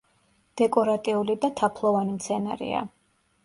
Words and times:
დეკორატიული 0.61 1.37
და 1.45 1.53
თაფლოვანი 1.61 2.19
მცენარეა. 2.19 2.85